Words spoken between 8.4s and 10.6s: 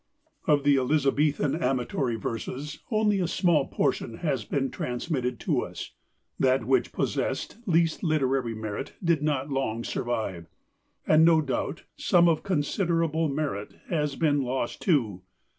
merit did not long survive,